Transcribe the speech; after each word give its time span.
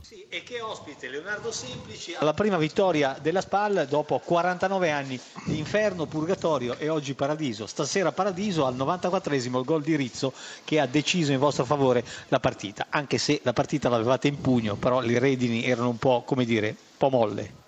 Sì, 0.00 0.26
e 0.28 0.42
che 0.42 0.60
ospite 0.60 1.08
Leonardo 1.08 1.52
Semplici 1.52 2.12
alla 2.14 2.34
prima 2.34 2.56
vittoria 2.56 3.16
della 3.22 3.40
SPAL 3.40 3.86
dopo 3.88 4.18
49 4.18 4.90
anni 4.90 5.20
di 5.44 5.58
inferno, 5.58 6.06
purgatorio 6.06 6.76
e 6.76 6.88
oggi 6.88 7.14
paradiso. 7.14 7.66
Stasera 7.66 8.10
paradiso 8.10 8.66
al 8.66 8.74
94esimo 8.74 9.58
il 9.58 9.64
gol 9.64 9.82
di 9.82 9.94
Rizzo 9.94 10.32
che 10.64 10.80
ha 10.80 10.86
deciso 10.86 11.30
in 11.30 11.38
vostro 11.38 11.64
favore 11.64 12.04
la 12.28 12.40
partita, 12.40 12.86
anche 12.90 13.18
se 13.18 13.40
la 13.44 13.52
partita 13.52 13.88
l'avevate 13.88 14.26
in 14.26 14.40
pugno, 14.40 14.74
però 14.74 14.98
le 15.00 15.20
redini 15.20 15.64
erano 15.64 15.90
un 15.90 15.98
po', 15.98 16.22
come 16.26 16.44
dire, 16.44 16.68
un 16.68 16.76
po' 16.96 17.10
molle. 17.10 17.64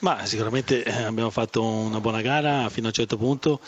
Ma 0.00 0.24
sicuramente 0.26 0.84
eh, 0.84 1.02
abbiamo 1.02 1.30
fatto 1.30 1.62
una 1.64 2.00
buona 2.00 2.20
gara 2.20 2.68
fino 2.68 2.86
a 2.86 2.88
un 2.90 2.94
certo 2.94 3.16
punto, 3.16 3.60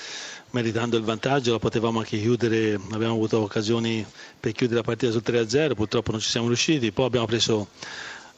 meritando 0.50 0.96
il 0.96 1.02
vantaggio, 1.02 1.52
la 1.52 1.58
potevamo 1.58 1.98
anche 1.98 2.18
chiudere, 2.20 2.74
abbiamo 2.92 3.14
avuto 3.14 3.40
occasioni 3.40 4.06
per 4.38 4.52
chiudere 4.52 4.78
la 4.78 4.84
partita 4.86 5.10
sul 5.10 5.22
3-0, 5.24 5.74
purtroppo 5.74 6.12
non 6.12 6.20
ci 6.20 6.28
siamo 6.30 6.46
riusciti, 6.46 6.92
poi 6.92 7.06
abbiamo 7.06 7.26
preso 7.26 7.68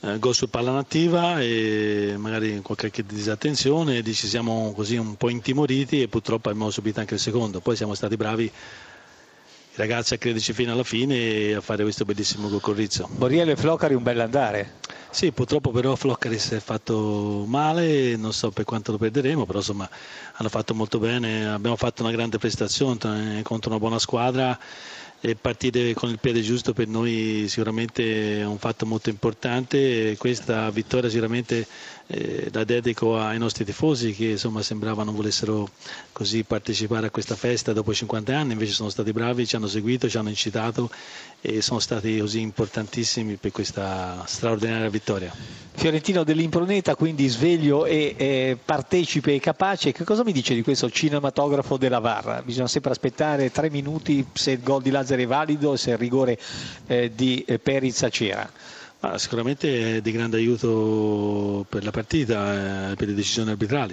eh, 0.01 0.19
gol 0.19 0.35
su 0.35 0.49
palla 0.49 0.71
nativa 0.73 1.39
e 1.43 2.15
magari 2.17 2.61
qualche 2.63 3.05
disattenzione, 3.05 4.03
ci 4.03 4.27
siamo 4.27 4.73
così 4.75 4.97
un 4.97 5.17
po' 5.17 5.29
intimoriti 5.29 6.01
e 6.01 6.09
purtroppo 6.09 6.49
abbiamo 6.49 6.71
subito 6.71 6.99
anche 7.01 7.15
il 7.15 7.21
secondo, 7.21 7.61
poi 7.61 7.77
siamo 7.77 7.95
stati 7.95 8.17
bravi 8.17 8.45
i 8.45 9.77
ragazzi 9.77 10.15
a 10.15 10.19
crederci 10.19 10.55
fino 10.55 10.73
alla 10.73 10.83
fine 10.83 11.15
e 11.15 11.55
a 11.55 11.61
fare 11.61 11.83
questo 11.83 12.07
bellissimo 12.07 12.49
gol 12.49 12.61
con 12.61 12.75
Rizzo. 12.75 13.07
Borriello 13.11 13.51
e 13.53 13.57
Flocari 13.57 13.95
un 13.95 14.03
bell'andare. 14.03 14.81
Sì, 15.15 15.31
purtroppo 15.31 15.71
però 15.73 15.95
Floccari 15.95 16.37
è 16.37 16.59
fatto 16.59 17.45
male, 17.47 18.17
non 18.17 18.33
so 18.33 18.51
per 18.51 18.65
quanto 18.65 18.93
lo 18.93 18.99
perderemo, 18.99 19.45
però 19.45 19.59
insomma 19.59 19.87
hanno 20.37 20.49
fatto 20.49 20.75
molto 20.75 20.99
bene, 20.99 21.47
abbiamo 21.53 21.77
fatto 21.77 22.03
una 22.03 22.11
grande 22.13 22.39
prestazione 22.39 23.43
contro 23.43 23.69
una 23.71 23.79
buona 23.79 23.99
squadra 23.99 24.59
e 25.25 25.37
partire 25.37 25.93
con 25.95 26.09
il 26.11 26.19
piede 26.19 26.41
giusto 26.41 26.73
per 26.73 26.89
noi 26.89 27.45
sicuramente 27.47 28.41
è 28.41 28.45
un 28.45 28.59
fatto 28.59 28.87
molto 28.87 29.09
importante 29.09 30.17
questa 30.19 30.69
vittoria 30.71 31.09
sicuramente 31.09 31.65
eh, 32.09 32.49
la 32.53 32.65
dedico 32.65 33.17
ai 33.17 33.39
nostri 33.39 33.65
tifosi 33.65 34.15
che 34.15 34.31
insomma 34.31 34.63
sembrava 34.63 35.05
non 35.05 35.15
volessero 35.15 35.71
così 36.11 36.43
partecipare 36.43 37.07
a 37.07 37.11
questa 37.11 37.37
festa 37.37 37.73
dopo 37.73 37.95
50 37.95 38.37
anni 38.37 38.53
invece 38.53 38.73
sono 38.73 38.89
stati 38.89 39.13
bravi, 39.13 39.47
ci 39.47 39.55
hanno 39.55 39.69
seguito, 39.69 40.09
ci 40.09 40.17
hanno 40.19 40.29
incitato 40.29 40.91
e 41.41 41.63
sono 41.63 41.79
stati 41.79 42.19
così 42.19 42.41
importantissimi 42.41 43.37
per 43.37 43.53
questa 43.53 44.25
straordinaria 44.27 44.89
vittoria. 44.89 45.02
Fiorentino 45.75 46.23
dell'Improneta, 46.23 46.95
quindi 46.95 47.27
sveglio 47.29 47.87
e 47.87 48.15
eh, 48.17 48.59
partecipe 48.63 49.35
e 49.35 49.41
capace, 49.41 49.91
che 49.91 50.05
cosa 50.05 50.23
mi 50.23 50.33
dice 50.33 50.55
di 50.55 50.63
questo 50.63 50.91
cinematografo 50.91 51.77
della 51.77 51.99
Varra? 51.99 52.43
Bisogna 52.43 52.69
sempre 52.69 52.93
aspettare 52.93 53.51
tre 53.51 53.71
minuti 53.71 54.25
se 54.33 54.53
il 54.53 54.63
gol 54.63 54.83
di 54.83 54.91
Lazzari 54.91 55.25
è 55.25 55.27
valido 55.27 55.73
e 55.73 55.77
se 55.79 55.91
il 55.93 55.99
rigore 55.99 56.39
eh, 56.87 57.11
di 57.15 57.43
eh, 57.47 57.59
Perizza 57.59 58.11
c'era. 58.11 58.49
Ah, 59.05 59.19
sicuramente 59.19 59.97
è 59.97 60.01
di 60.01 60.13
grande 60.13 60.37
aiuto 60.37 61.67
per 61.69 61.83
la 61.83 61.91
partita, 61.91 62.91
eh, 62.93 62.95
per 62.95 63.09
le 63.09 63.15
decisioni 63.15 63.51
arbitrali. 63.51 63.93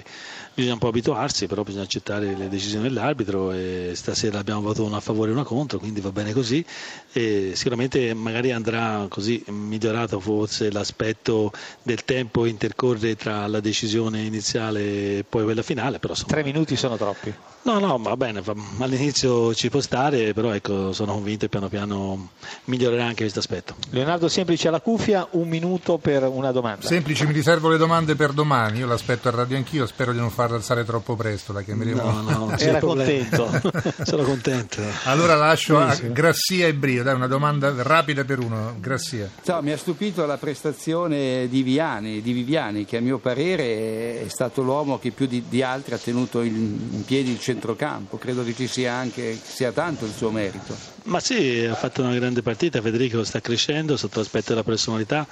Bisogna 0.54 0.74
un 0.74 0.78
po' 0.78 0.86
abituarsi, 0.86 1.48
però 1.48 1.64
bisogna 1.64 1.82
accettare 1.82 2.36
le 2.36 2.48
decisioni 2.48 2.84
dell'arbitro 2.84 3.50
e 3.50 3.90
stasera 3.94 4.38
abbiamo 4.38 4.60
votato 4.60 4.84
una 4.84 4.98
a 4.98 5.00
favore 5.00 5.30
e 5.30 5.32
una 5.32 5.42
contro, 5.42 5.80
quindi 5.80 6.00
va 6.00 6.12
bene 6.12 6.32
così. 6.32 6.64
E 7.12 7.52
sicuramente 7.54 8.14
magari 8.14 8.52
andrà 8.52 9.04
così 9.08 9.42
migliorato 9.48 10.20
forse 10.20 10.70
l'aspetto 10.70 11.50
del 11.82 12.04
tempo 12.04 12.46
intercorre 12.46 13.16
tra 13.16 13.48
la 13.48 13.58
decisione 13.58 14.20
iniziale 14.22 15.18
e 15.18 15.24
poi 15.28 15.42
quella 15.42 15.62
finale. 15.62 15.98
Però, 15.98 16.12
insomma, 16.12 16.30
Tre 16.34 16.44
minuti 16.44 16.76
sono 16.76 16.96
troppi. 16.96 17.34
No, 17.62 17.78
no, 17.78 17.98
va 17.98 18.16
bene, 18.16 18.42
all'inizio 18.78 19.54
ci 19.54 19.68
può 19.68 19.80
stare, 19.80 20.32
però 20.32 20.54
ecco, 20.54 20.94
sono 20.94 21.12
convinto 21.12 21.40
che 21.40 21.50
piano 21.50 21.68
piano 21.68 22.30
migliorerà 22.64 23.04
anche 23.04 23.20
questo 23.20 23.40
aspetto. 23.40 23.74
Leonardo 23.90 24.28
Semplice 24.28 24.68
alla 24.68 24.80
cuffia, 25.00 25.26
un 25.30 25.48
minuto 25.48 25.96
per 25.96 26.24
una 26.24 26.52
domanda. 26.52 26.86
Semplice, 26.86 27.26
mi 27.26 27.32
riservo 27.32 27.70
le 27.70 27.78
domande 27.78 28.14
per 28.14 28.32
domani, 28.32 28.78
io 28.78 28.86
l'aspetto 28.86 29.28
a 29.28 29.30
radio 29.30 29.56
anch'io, 29.56 29.86
spero 29.86 30.12
di 30.12 30.18
non 30.18 30.30
farla 30.30 30.56
alzare 30.56 30.84
troppo 30.84 31.16
presto, 31.16 31.54
la 31.54 31.62
chiameremo. 31.62 32.02
No, 32.02 32.20
no, 32.20 32.56
Era 32.58 32.80
contento. 32.80 33.48
sono 34.04 34.22
contento. 34.22 34.82
Allora 35.04 35.34
lascio 35.36 35.78
a 35.78 35.94
Grassia 35.94 36.66
e 36.66 36.74
Brio, 36.74 37.02
dai 37.02 37.14
una 37.14 37.26
domanda 37.26 37.72
rapida 37.78 38.24
per 38.24 38.40
uno, 38.40 38.76
Grassia. 38.78 39.30
Ciao, 39.42 39.62
mi 39.62 39.72
ha 39.72 39.78
stupito 39.78 40.26
la 40.26 40.36
prestazione 40.36 41.48
di 41.48 41.62
Viviani, 41.62 42.20
di 42.20 42.32
Viviani 42.32 42.84
che 42.84 42.98
a 42.98 43.00
mio 43.00 43.18
parere 43.18 44.22
è 44.22 44.28
stato 44.28 44.62
l'uomo 44.62 44.98
che 44.98 45.12
più 45.12 45.26
di, 45.26 45.44
di 45.48 45.62
altri 45.62 45.94
ha 45.94 45.98
tenuto 45.98 46.42
in, 46.42 46.88
in 46.92 47.04
piedi 47.04 47.30
il 47.30 47.40
centrocampo, 47.40 48.18
credo 48.18 48.44
che 48.44 48.54
ci 48.54 48.66
sia 48.66 48.92
anche 48.92 49.38
sia 49.42 49.72
tanto 49.72 50.04
il 50.04 50.12
suo 50.12 50.30
merito. 50.30 50.98
Ma 51.04 51.18
sì, 51.20 51.64
ha 51.64 51.74
fatto 51.74 52.02
una 52.02 52.14
grande 52.14 52.42
partita, 52.42 52.80
Federico 52.82 53.24
sta 53.24 53.40
crescendo 53.40 53.96
sotto 53.96 54.18
l'aspetto 54.18 54.50
della 54.50 54.62
personalità 54.62 55.26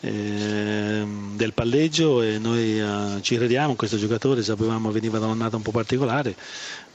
eh, 0.00 1.04
del 1.34 1.52
palleggio 1.54 2.20
e 2.22 2.38
noi 2.38 2.78
eh, 2.80 3.18
ci 3.22 3.36
crediamo 3.36 3.74
questo 3.76 3.96
giocatore, 3.96 4.42
sapevamo 4.42 4.88
che 4.88 4.94
veniva 4.94 5.18
da 5.18 5.26
un'annata 5.26 5.56
un 5.56 5.62
po' 5.62 5.70
particolare, 5.70 6.34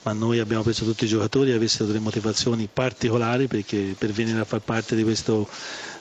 ma 0.04 0.14
noi 0.14 0.40
abbiamo 0.40 0.62
preso 0.64 0.86
tutti 0.86 1.06
i 1.06 1.08
giocatori 1.08 1.52
e 1.52 1.56
avessero 1.56 1.86
delle 1.86 2.00
motivazioni 2.00 2.70
particolari 2.72 3.48
perché 3.48 3.96
per 3.98 4.12
venire 4.12 4.40
a 4.40 4.46
far 4.46 4.62
parte 4.62 4.96
di, 4.96 5.04
questo, 5.04 5.48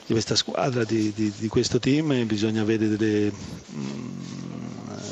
di 0.05 0.13
questa 0.13 0.35
squadra, 0.35 0.83
di, 0.83 1.11
di, 1.15 1.31
di, 1.35 1.47
questo 1.47 1.79
team 1.79 2.25
bisogna 2.25 2.61
avere 2.61 2.87
delle... 2.95 3.31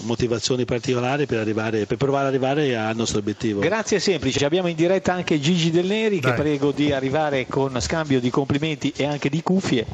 Motivazioni 0.10 0.66
particolari 0.66 1.28
per, 1.28 1.38
arrivare, 1.38 1.86
per, 1.86 1.98
provare 1.98 2.30
ad 2.30 2.34
arrivare 2.34 2.76
al 2.76 2.96
nostro 2.96 3.20
obiettivo. 3.20 3.60
Grazie 3.60 4.00
semplice, 4.00 4.44
abbiamo 4.44 4.68
in 4.68 4.76
diretta 4.76 5.14
anche 5.14 5.40
Gigi 5.40 5.70
Del 5.70 5.86
Neri 5.86 6.20
Dai. 6.20 6.32
che 6.32 6.42
prego 6.42 6.72
di 6.72 6.92
arrivare 6.92 7.46
con 7.46 7.80
scambio 7.80 8.20
di 8.20 8.32
complimenti 8.32 8.92
e 8.96 9.06
anche 9.06 9.30
di 9.30 9.44
cuffie. 9.44 9.86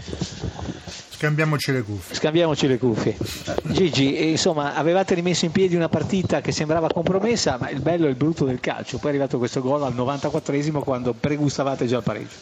Scambiamoci 1.10 1.74
le 1.74 1.82
cuffie. 1.82 2.16
Scambiamoci 2.16 2.66
le 2.68 2.78
cuffie. 2.78 3.18
Gigi, 3.64 4.30
insomma, 4.30 4.76
avevate 4.76 5.16
rimesso 5.16 5.44
in 5.44 5.52
piedi 5.52 5.76
una 5.76 5.90
partita 5.90 6.40
che 6.40 6.54
sembrava 6.54 6.88
compromessa, 6.88 7.58
ma 7.60 7.70
il 7.70 7.82
bello 7.82 8.06
e 8.06 8.10
il 8.10 8.16
brutto 8.16 8.46
del 8.46 8.62
calcio. 8.62 8.98
Poi 8.98 9.08
è 9.08 9.10
arrivato 9.10 9.38
questo 9.38 9.60
gol 9.60 9.84
al 9.84 9.94
94esimo 9.94 10.80
quando 10.80 11.14
pregustavate 11.14 11.88
già 11.88 11.98
il 11.98 12.04
pareggio. 12.04 12.36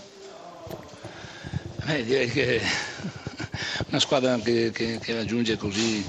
Eh, 1.88 2.04
direi 2.04 2.30
che 2.30 2.62
una 3.90 4.00
squadra 4.00 4.38
che, 4.38 4.70
che, 4.72 5.00
che 5.02 5.14
raggiunge 5.16 5.58
così 5.58 6.06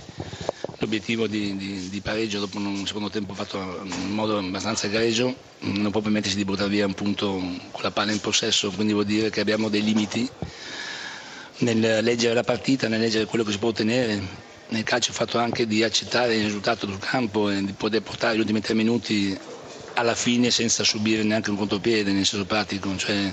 l'obiettivo 0.79 1.27
di, 1.27 1.57
di, 1.57 1.89
di, 1.89 2.01
pareggio 2.01 2.41
dopo 2.41 2.59
un 2.59 2.87
secondo 2.87 3.11
tempo 3.11 3.35
fatto 3.35 3.59
in 3.85 4.13
modo 4.13 4.39
abbastanza 4.39 4.87
egregio 4.87 5.35
non 5.61 5.91
può 5.91 6.01
permettersi 6.01 6.37
di 6.37 6.45
buttare 6.45 6.69
via 6.69 6.87
un 6.87 6.95
punto 6.95 7.31
con 7.71 7.83
la 7.83 7.91
palla 7.91 8.13
in 8.13 8.21
possesso, 8.21 8.71
quindi 8.71 8.93
vuol 8.93 9.05
dire 9.05 9.31
che 9.31 9.41
abbiamo 9.41 9.69
dei 9.69 9.83
limiti 9.83 10.29
nel 11.59 12.03
leggere 12.03 12.35
la 12.35 12.43
partita, 12.43 12.89
nel 12.89 13.01
leggere 13.01 13.27
quello 13.27 13.45
che 13.45 13.53
si 13.53 13.59
può 13.59 13.69
ottenere. 13.69 14.43
Nel 14.69 14.83
calcio 14.83 15.11
è 15.11 15.15
fatto 15.15 15.39
anche 15.39 15.67
di 15.67 15.85
accettare 15.85 16.35
il 16.35 16.45
risultato 16.45 16.87
sul 16.87 16.99
campo 16.99 17.51
e 17.51 17.63
di 17.65 17.73
poter 17.73 18.03
portare 18.03 18.37
gli 18.37 18.41
ultimi 18.41 18.61
tre 18.61 18.75
minuti 18.75 19.37
alla 19.95 20.15
fine 20.15 20.51
senza 20.51 20.83
subire 20.83 21.23
neanche 21.23 21.51
un 21.51 21.57
contropiede 21.57 22.13
nel 22.13 22.27
senso 22.27 22.45
pratico. 22.45 22.95
Cioè, 22.97 23.33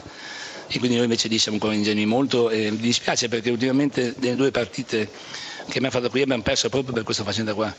e 0.67 0.77
quindi 0.77 0.95
noi 0.95 1.05
invece 1.05 1.27
lì 1.27 1.37
siamo 1.39 1.57
ancora 1.57 1.73
ingenui 1.75 2.05
molto 2.05 2.49
e 2.49 2.69
mi 2.71 2.77
dispiace 2.77 3.27
perché 3.27 3.49
ultimamente 3.49 4.13
nelle 4.19 4.35
due 4.35 4.51
partite 4.51 5.09
che 5.69 5.79
mi 5.79 5.87
ha 5.87 5.89
fatto 5.91 6.09
qui 6.09 6.21
abbiamo 6.21 6.41
perso 6.43 6.69
proprio 6.69 6.93
per 6.93 7.03
questa 7.03 7.23
faccenda 7.23 7.53
qua 7.53 7.73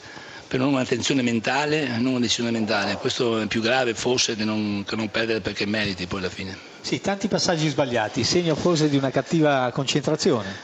per 0.52 0.60
non 0.60 0.74
una 0.74 0.84
tensione 0.84 1.22
mentale, 1.22 1.86
non 1.96 2.08
una 2.08 2.18
decisione 2.20 2.50
mentale. 2.50 2.96
Questo 2.96 3.40
è 3.40 3.46
più 3.46 3.62
grave 3.62 3.94
forse 3.94 4.36
che 4.36 4.44
non, 4.44 4.84
che 4.86 4.96
non 4.96 5.08
perdere 5.10 5.40
perché 5.40 5.64
meriti 5.64 6.06
poi 6.06 6.18
alla 6.18 6.28
fine. 6.28 6.54
Sì, 6.82 7.00
tanti 7.00 7.26
passaggi 7.26 7.68
sbagliati, 7.70 8.22
segno 8.22 8.54
forse 8.54 8.90
di 8.90 8.98
una 8.98 9.10
cattiva 9.10 9.70
concentrazione. 9.72 10.54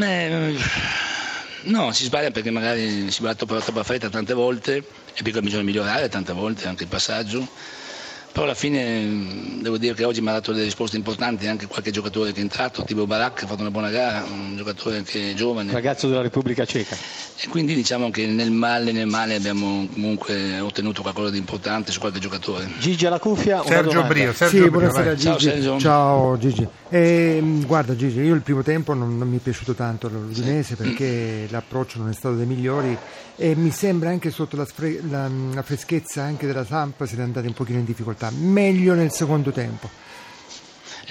Eh, 0.00 0.54
no, 1.64 1.90
si 1.90 2.04
sbaglia 2.04 2.30
perché 2.30 2.52
magari 2.52 3.10
si 3.10 3.20
va 3.22 3.34
troppo, 3.34 3.58
troppo 3.58 3.82
fretta 3.82 4.08
tante 4.08 4.32
volte 4.32 4.76
e 5.12 5.22
poi 5.28 5.40
bisogna 5.40 5.64
migliorare 5.64 6.08
tante 6.08 6.32
volte 6.32 6.68
anche 6.68 6.84
il 6.84 6.88
passaggio 6.88 7.44
però 8.32 8.44
alla 8.44 8.54
fine 8.54 9.60
devo 9.60 9.76
dire 9.76 9.92
che 9.92 10.04
oggi 10.04 10.22
mi 10.22 10.28
ha 10.28 10.32
dato 10.32 10.52
delle 10.52 10.64
risposte 10.64 10.96
importanti 10.96 11.46
anche 11.46 11.66
qualche 11.66 11.90
giocatore 11.90 12.32
che 12.32 12.38
è 12.38 12.42
entrato, 12.42 12.82
tipo 12.82 13.06
Barak 13.06 13.42
ha 13.42 13.46
fatto 13.46 13.60
una 13.60 13.70
buona 13.70 13.90
gara, 13.90 14.24
un 14.24 14.56
giocatore 14.56 15.02
che 15.02 15.32
è 15.32 15.34
giovane. 15.34 15.70
Ragazzo 15.70 16.08
della 16.08 16.22
Repubblica 16.22 16.64
Ceca. 16.64 16.96
E 17.40 17.48
quindi 17.48 17.74
diciamo 17.74 18.10
che 18.10 18.26
nel 18.26 18.50
male 18.50 18.92
nel 18.92 19.06
male 19.06 19.34
abbiamo 19.34 19.86
comunque 19.92 20.60
ottenuto 20.60 21.02
qualcosa 21.02 21.30
di 21.30 21.38
importante 21.38 21.92
su 21.92 22.00
qualche 22.00 22.20
giocatore. 22.20 22.68
Gigi 22.78 23.04
alla 23.04 23.18
cuffia. 23.18 23.62
Sergio 23.64 24.02
Brio, 24.04 24.32
Sergio 24.32 24.46
sì, 24.46 24.58
Brio, 24.58 24.70
buonasera 24.70 25.14
Gigi. 25.14 25.24
Ciao 25.24 25.38
Sergio. 25.38 25.78
Ciao 25.78 26.38
Gigi. 26.38 26.68
Eh, 26.88 27.42
guarda 27.66 27.94
Gigi, 27.96 28.20
io 28.20 28.34
il 28.34 28.42
primo 28.42 28.62
tempo 28.62 28.94
non, 28.94 29.18
non 29.18 29.28
mi 29.28 29.36
è 29.36 29.40
piaciuto 29.40 29.74
tanto 29.74 30.08
l'Udinese 30.08 30.74
sì. 30.74 30.82
perché 30.82 31.46
l'approccio 31.50 31.98
non 31.98 32.08
è 32.08 32.14
stato 32.14 32.36
dei 32.36 32.46
migliori 32.46 32.96
e 33.36 33.56
mi 33.56 33.70
sembra 33.70 34.10
anche 34.10 34.30
sotto 34.30 34.56
la, 34.56 34.66
la, 35.08 35.28
la 35.52 35.62
freschezza 35.62 36.22
anche 36.22 36.46
della 36.46 36.64
Samp 36.64 37.02
siete 37.04 37.22
andati 37.22 37.46
un 37.46 37.54
pochino 37.54 37.78
in 37.78 37.84
difficoltà. 37.84 38.21
Meglio 38.30 38.94
nel 38.94 39.10
secondo 39.10 39.50
tempo. 39.50 39.88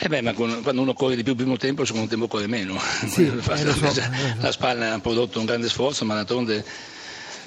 Eh 0.04 0.08
beh, 0.08 0.22
ma 0.22 0.34
quando 0.34 0.82
uno 0.82 0.94
corre 0.94 1.16
di 1.16 1.22
più 1.22 1.34
il 1.34 1.38
primo 1.38 1.58
tempo, 1.58 1.82
il 1.82 1.88
secondo 1.88 2.10
tempo 2.10 2.28
corre 2.28 2.48
meno. 2.48 2.80
Sì, 3.06 3.28
eh, 3.28 3.42
so, 3.42 4.02
la 4.40 4.52
spalla 4.52 4.94
ha 4.94 5.00
prodotto 5.00 5.40
un 5.40 5.46
grande 5.46 5.70
sforzo, 5.70 6.06
ma 6.06 6.16
d'altronde 6.16 6.66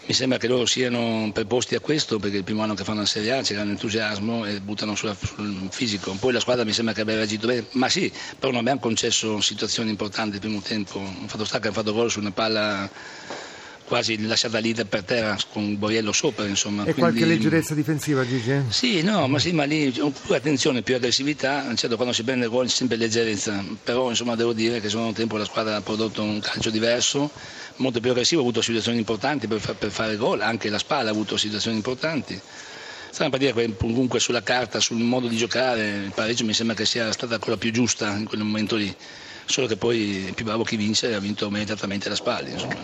mi 0.06 0.12
sembra 0.12 0.36
che 0.36 0.48
loro 0.48 0.66
siano 0.66 1.30
preposti 1.32 1.74
a 1.74 1.80
questo 1.80 2.18
perché 2.18 2.36
il 2.36 2.44
primo 2.44 2.62
anno 2.62 2.74
che 2.74 2.84
fanno 2.84 3.00
la 3.00 3.06
Serie 3.06 3.32
A 3.32 3.40
c'è 3.40 3.54
grande 3.54 3.72
entusiasmo 3.72 4.44
e 4.44 4.60
buttano 4.60 4.94
sulla, 4.94 5.16
sul 5.18 5.68
fisico. 5.70 6.14
Poi 6.20 6.32
la 6.32 6.40
squadra 6.40 6.64
mi 6.64 6.72
sembra 6.72 6.92
che 6.92 7.00
abbia 7.00 7.14
reagito 7.14 7.46
bene, 7.46 7.66
ma 7.72 7.88
sì, 7.88 8.12
però 8.38 8.52
non 8.52 8.60
abbiamo 8.60 8.80
concesso 8.80 9.40
situazioni 9.40 9.90
importanti 9.90 10.34
il 10.34 10.40
primo 10.40 10.60
tempo. 10.60 10.98
Ho 10.98 11.26
fatto 11.26 11.44
sta 11.44 11.58
che 11.58 11.68
hanno 11.68 11.76
fatto 11.76 11.92
gol 11.92 12.10
su 12.10 12.20
una 12.20 12.32
palla 12.32 12.88
quasi 13.86 14.20
lasciata 14.26 14.58
lì 14.58 14.74
per 14.74 15.02
terra 15.02 15.36
con 15.52 15.78
Boriello 15.78 16.12
sopra 16.12 16.46
insomma. 16.46 16.82
E 16.82 16.92
Quindi... 16.94 17.00
qualche 17.00 17.26
leggerezza 17.26 17.74
difensiva 17.74 18.26
Gigi? 18.26 18.62
Sì, 18.68 19.02
no, 19.02 19.28
ma 19.28 19.38
sì, 19.38 19.52
ma 19.52 19.64
lì 19.64 19.90
più 19.90 20.34
attenzione, 20.34 20.82
più 20.82 20.94
aggressività, 20.94 21.72
certo 21.76 21.96
quando 21.96 22.14
si 22.14 22.22
prende 22.22 22.46
gol 22.46 22.66
c'è 22.66 22.72
sempre 22.72 22.96
leggerezza, 22.96 23.64
però 23.82 24.08
insomma 24.08 24.34
devo 24.34 24.52
dire 24.52 24.80
che 24.80 24.88
secondo 24.88 25.12
tempo 25.12 25.36
la 25.36 25.44
squadra 25.44 25.76
ha 25.76 25.80
prodotto 25.80 26.22
un 26.22 26.40
calcio 26.40 26.70
diverso, 26.70 27.30
molto 27.76 28.00
più 28.00 28.10
aggressivo, 28.10 28.40
ha 28.40 28.44
avuto 28.44 28.62
situazioni 28.62 28.98
importanti 28.98 29.46
per, 29.46 29.60
per 29.78 29.90
fare 29.90 30.16
gol, 30.16 30.40
anche 30.40 30.68
la 30.68 30.78
spalla 30.78 31.10
ha 31.10 31.12
avuto 31.12 31.36
situazioni 31.36 31.76
importanti. 31.76 32.40
Sarà 33.10 33.28
una 33.28 33.38
partita 33.38 33.76
comunque 33.76 34.18
sulla 34.18 34.42
carta, 34.42 34.80
sul 34.80 34.96
modo 34.96 35.28
di 35.28 35.36
giocare, 35.36 36.02
il 36.06 36.12
pareggio 36.12 36.44
mi 36.44 36.52
sembra 36.52 36.74
che 36.74 36.84
sia 36.84 37.12
stata 37.12 37.38
quella 37.38 37.56
più 37.56 37.70
giusta 37.70 38.10
in 38.10 38.24
quel 38.24 38.40
momento 38.40 38.74
lì, 38.74 38.92
solo 39.44 39.68
che 39.68 39.76
poi 39.76 40.26
è 40.26 40.32
più 40.32 40.44
bravo 40.44 40.64
chi 40.64 40.74
vince 40.74 41.10
e 41.10 41.14
ha 41.14 41.20
vinto 41.20 41.48
meritatamente 41.48 42.08
la 42.08 42.16
spalla. 42.16 42.48
Insomma. 42.48 42.74